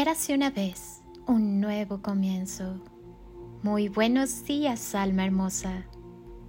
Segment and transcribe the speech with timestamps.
[0.00, 2.80] Érase una vez un nuevo comienzo.
[3.64, 5.86] Muy buenos días, alma hermosa.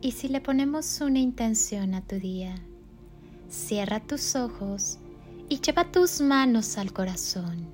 [0.01, 2.53] Y si le ponemos una intención a tu día,
[3.49, 4.99] cierra tus ojos
[5.49, 7.73] y lleva tus manos al corazón.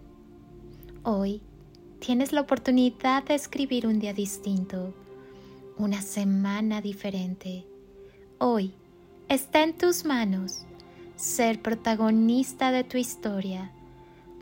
[1.04, 1.42] Hoy
[2.00, 4.94] tienes la oportunidad de escribir un día distinto,
[5.78, 7.68] una semana diferente.
[8.38, 8.74] Hoy
[9.28, 10.66] está en tus manos
[11.18, 13.74] ser protagonista de tu historia,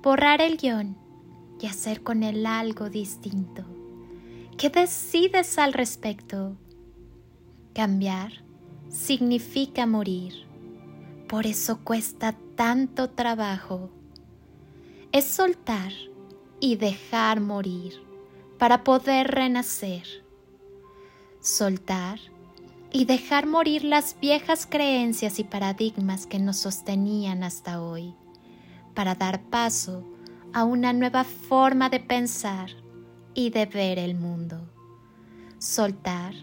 [0.04, 1.02] borrar el guion
[1.64, 3.64] y hacer con él algo distinto.
[4.58, 6.58] ¿Qué decides al respecto?
[7.74, 8.44] Cambiar
[8.90, 10.46] significa morir.
[11.30, 13.90] Por eso cuesta tanto trabajo.
[15.14, 15.94] Es soltar
[16.60, 17.94] y dejar morir
[18.60, 20.04] para poder renacer.
[21.40, 22.20] Soltar
[22.92, 28.14] y dejar morir las viejas creencias y paradigmas que nos sostenían hasta hoy,
[28.94, 30.13] para dar paso
[30.54, 32.70] a una nueva forma de pensar
[33.34, 34.62] y de ver el mundo.
[35.58, 36.34] Soltar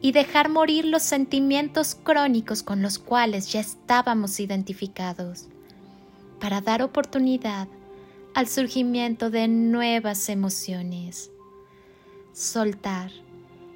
[0.00, 5.48] y dejar morir los sentimientos crónicos con los cuales ya estábamos identificados,
[6.40, 7.66] para dar oportunidad
[8.34, 11.30] al surgimiento de nuevas emociones.
[12.32, 13.10] Soltar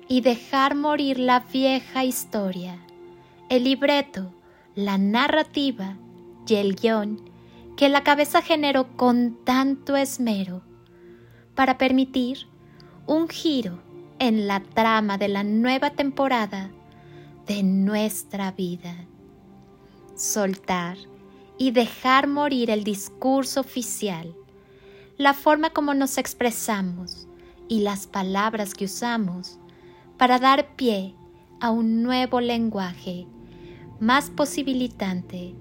[0.06, 2.78] y dejar morir la vieja historia,
[3.48, 4.32] el libreto,
[4.74, 5.96] la narrativa
[6.46, 7.29] y el guion
[7.80, 10.60] que la cabeza generó con tanto esmero
[11.54, 12.46] para permitir
[13.06, 13.82] un giro
[14.18, 16.70] en la trama de la nueva temporada
[17.46, 18.94] de nuestra vida.
[20.14, 20.98] Soltar
[21.56, 24.36] y dejar morir el discurso oficial,
[25.16, 27.28] la forma como nos expresamos
[27.66, 29.58] y las palabras que usamos
[30.18, 31.14] para dar pie
[31.60, 33.26] a un nuevo lenguaje
[34.00, 35.54] más posibilitante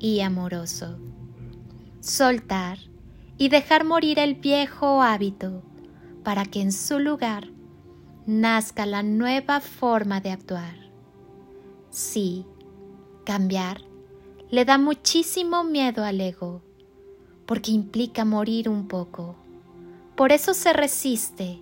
[0.00, 0.98] y amoroso
[2.02, 2.78] soltar
[3.38, 5.62] y dejar morir el viejo hábito
[6.24, 7.48] para que en su lugar
[8.26, 10.74] nazca la nueva forma de actuar.
[11.90, 12.44] Sí,
[13.24, 13.82] cambiar
[14.50, 16.60] le da muchísimo miedo al ego,
[17.46, 19.36] porque implica morir un poco.
[20.16, 21.60] Por eso se resiste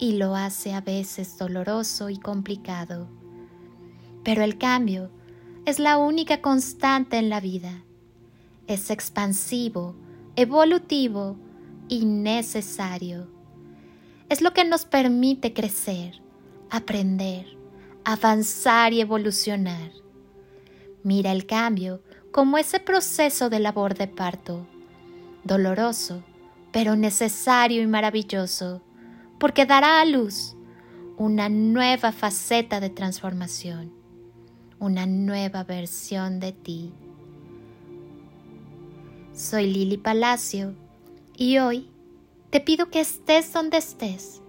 [0.00, 3.08] y lo hace a veces doloroso y complicado.
[4.24, 5.10] Pero el cambio
[5.64, 7.84] es la única constante en la vida
[8.66, 9.94] es expansivo,
[10.36, 11.36] evolutivo
[11.88, 13.28] y necesario.
[14.28, 16.20] Es lo que nos permite crecer,
[16.70, 17.46] aprender,
[18.04, 19.92] avanzar y evolucionar.
[21.02, 24.66] Mira el cambio como ese proceso de labor de parto,
[25.44, 26.22] doloroso,
[26.72, 28.82] pero necesario y maravilloso,
[29.38, 30.56] porque dará a luz
[31.16, 33.92] una nueva faceta de transformación,
[34.78, 36.92] una nueva versión de ti.
[39.36, 40.74] Soy Lili Palacio
[41.36, 41.90] y hoy
[42.48, 44.40] te pido que estés donde estés,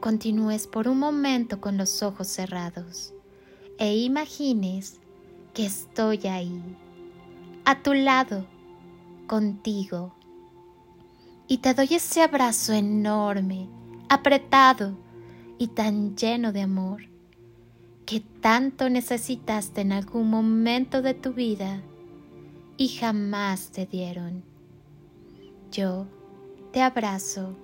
[0.00, 3.14] continúes por un momento con los ojos cerrados
[3.78, 4.98] e imagines
[5.54, 6.60] que estoy ahí,
[7.64, 8.44] a tu lado,
[9.28, 10.16] contigo.
[11.46, 13.68] Y te doy ese abrazo enorme,
[14.08, 14.98] apretado
[15.58, 17.02] y tan lleno de amor
[18.04, 21.84] que tanto necesitaste en algún momento de tu vida
[22.78, 24.42] y jamás te dieron.
[25.70, 26.06] Yo
[26.72, 27.54] te abrazo,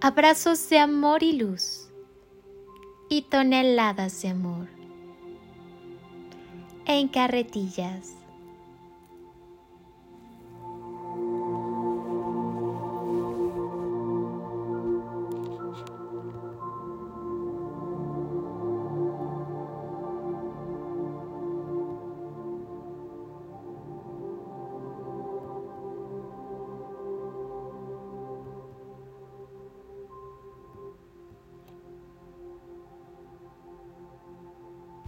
[0.00, 1.88] abrazos de amor y luz
[3.08, 4.68] y toneladas de amor.
[6.86, 8.14] En carretillas